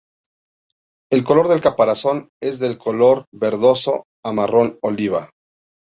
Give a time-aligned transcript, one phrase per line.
[1.11, 5.29] El color del caparazón es de color verdoso a marrón oliva.